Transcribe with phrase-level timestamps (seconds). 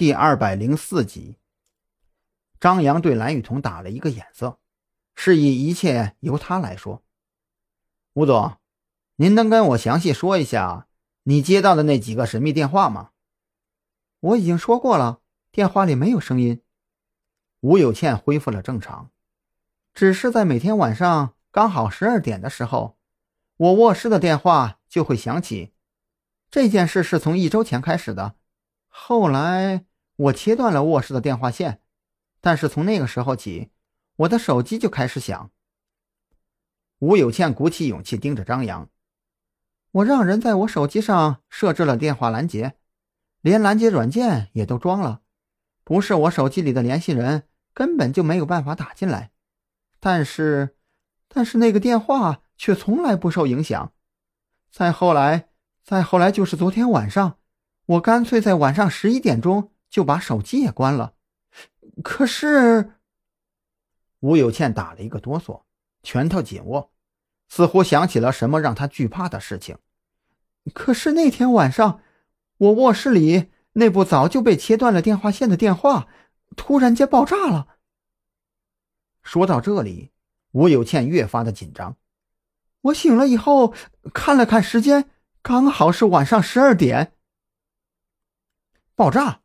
[0.00, 1.36] 第二百零四集，
[2.58, 4.58] 张扬对蓝雨桐打了一个眼色，
[5.14, 7.02] 示意一切由他来说。
[8.14, 8.56] 吴总，
[9.16, 10.88] 您能跟我详细说一下
[11.24, 13.10] 你接到的那几个神秘电话吗？
[14.20, 15.20] 我已经说过了，
[15.52, 16.62] 电话里没有声音。
[17.60, 19.10] 吴有倩恢复了正常，
[19.92, 22.96] 只是在每天晚上刚好十二点的时候，
[23.58, 25.74] 我卧室的电话就会响起。
[26.50, 28.36] 这件事是从一周前开始的，
[28.88, 29.84] 后来。
[30.20, 31.80] 我切断了卧室的电话线，
[32.42, 33.70] 但是从那个时候起，
[34.16, 35.50] 我的手机就开始响。
[36.98, 38.90] 吴有倩鼓起勇气盯着张扬
[39.92, 42.74] ：“我让人在我手机上设置了电话拦截，
[43.40, 45.22] 连拦截软件也都装了，
[45.84, 49.30] 不是我手机里的联系人根本就没有办法打进来。
[50.00, 50.76] 但是，
[51.28, 53.94] 但是那个电话却从来不受影响。
[54.70, 55.48] 再后来，
[55.82, 57.38] 再后来就是昨天晚上，
[57.86, 61.14] 我干脆在晚上十一点钟。”就把手机也关了，
[62.04, 62.92] 可是
[64.20, 65.62] 吴有倩打了一个哆嗦，
[66.04, 66.92] 拳头紧握，
[67.48, 69.76] 似乎想起了什么让她惧怕的事情。
[70.72, 72.00] 可是那天晚上，
[72.58, 76.06] 我卧室里那部早就被切断了电话线的电话
[76.56, 77.76] 突然间爆炸了。
[79.22, 80.12] 说到这里，
[80.52, 81.96] 吴有倩越发的紧张。
[82.82, 83.74] 我醒了以后
[84.14, 85.10] 看了看时间，
[85.42, 87.14] 刚好是晚上十二点。
[88.94, 89.40] 爆炸。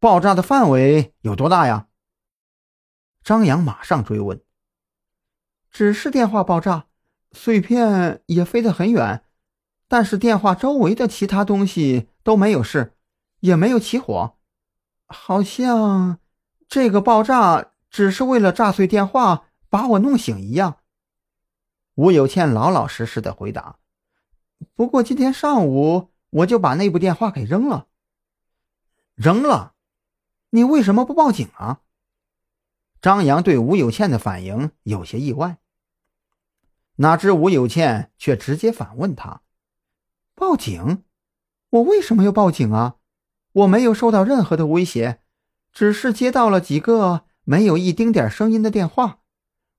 [0.00, 1.88] 爆炸的范围有多大呀？
[3.22, 4.42] 张扬马上追问。
[5.70, 6.86] 只是电话爆炸，
[7.32, 9.22] 碎片也飞得很远，
[9.88, 12.96] 但是电话周围的其他东西都没有事，
[13.40, 14.38] 也没有起火，
[15.06, 16.18] 好像
[16.66, 20.78] 这个爆炸只是为了炸碎电话，把我弄醒一样。
[21.96, 23.76] 吴有倩老老实实的回答。
[24.74, 27.88] 不过今天上午我就把那部电话给扔了，
[29.14, 29.69] 扔了。
[30.50, 31.80] 你为什么不报警啊？
[33.00, 35.58] 张扬对吴有倩的反应有些意外，
[36.96, 39.42] 哪知吴有倩却直接反问他
[40.34, 41.04] ：“报警？
[41.70, 42.96] 我为什么要报警啊？
[43.52, 45.20] 我没有受到任何的威胁，
[45.72, 49.20] 只是接到了几个没有一丁点声音的电话。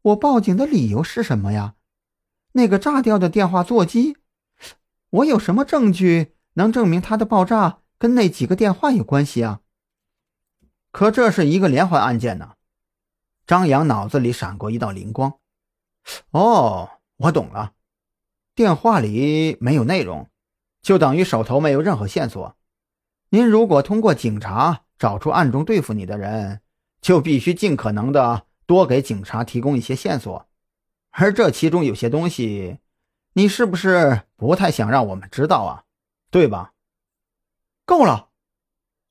[0.00, 1.74] 我报警的理由是什么呀？
[2.52, 4.16] 那个炸掉的电话座机，
[5.10, 9.60] 我有什么证据能证明它的爆炸跟那几个电话有关系啊？”
[10.94, 12.54] 可这是一个连环案件呢，
[13.48, 15.40] 张扬脑子里闪过一道灵光。
[16.30, 17.72] 哦，我懂了，
[18.54, 20.30] 电话里没有内容，
[20.82, 22.56] 就等于手头没有任何线索。
[23.30, 26.60] 您如果通过警察找出暗中对付你的人，
[27.00, 30.46] 就必须尽可能的多给警察提供一些线索，
[31.10, 32.78] 而这其中有些东西，
[33.32, 35.82] 你是不是不太想让我们知道啊？
[36.30, 36.72] 对吧？
[37.84, 38.28] 够了，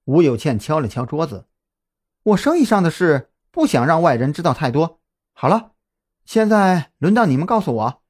[0.05, 1.45] 吴有倩敲了敲桌子。
[2.23, 5.01] 我生意上的事不想让外人知道太多。
[5.33, 5.73] 好了，
[6.23, 8.01] 现在轮到你们告诉我，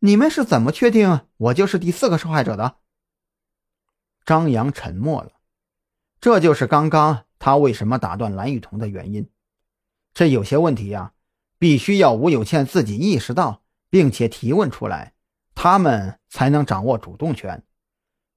[0.00, 2.76] 你们是怎么确定我就是第四个受害者的？
[4.24, 5.30] 张扬沉默了，
[6.20, 9.30] 这就是刚刚他为什么打断蓝雨桐的原因。
[10.12, 11.12] 这有些问题呀，
[11.58, 15.14] 必须要吴有倩自己意识到，并且提问出来，
[15.54, 17.62] 他们才能掌握主动权。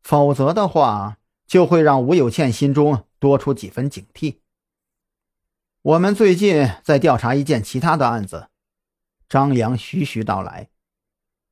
[0.03, 1.17] 否则的话，
[1.47, 4.41] 就会让吴有倩心中多出几分警惕。
[5.83, 8.47] 我们最近在调查一件其他的案子，
[9.27, 10.69] 张扬徐徐道来。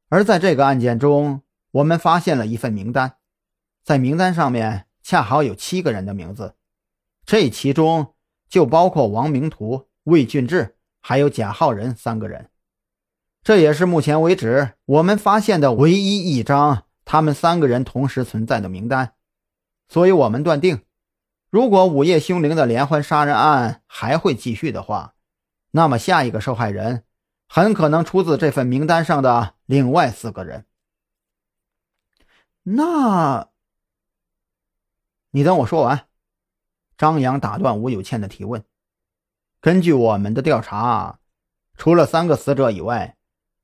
[0.08, 3.18] 而在这个案件中，我们发现了一份名单，
[3.84, 6.56] 在名单上面恰好有七个人的名字，
[7.26, 8.14] 这其中
[8.48, 12.50] 就包括王明图、魏俊志还有贾浩仁三个人。
[13.44, 19.16] 这也是目前为止我们发现的唯一一张他们三个人同时存在的名单，
[19.90, 20.84] 所以我们断定。
[21.52, 25.16] 如果午夜凶铃的连环杀人案还会继续的话，
[25.72, 27.04] 那么下一个受害人
[27.46, 30.66] 很可能出自这份名单上的另外四个人。
[32.64, 33.50] 那，
[35.32, 36.08] 你等我说完。
[36.98, 38.64] 张扬打断吴有倩的提问。
[39.60, 41.20] 根据我们的调查，
[41.76, 43.18] 除了三个死者以外，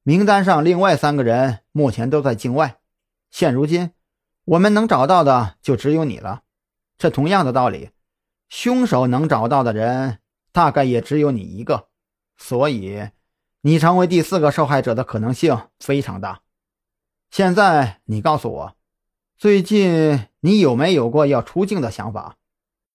[0.03, 2.81] 名单上另外三个人目前都在境外。
[3.31, 3.93] 现如今，
[4.43, 6.43] 我们能找到的就只有你了。
[6.97, 7.91] 这同样的道理，
[8.49, 10.19] 凶手能找到的人
[10.51, 11.87] 大概也只有你一个，
[12.37, 13.09] 所以
[13.61, 16.41] 你成为第四个受害者的可能性非常大。
[17.29, 18.75] 现在你告诉我，
[19.37, 22.37] 最近你有没有过要出境的想法？